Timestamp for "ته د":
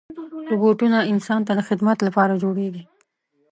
1.47-1.59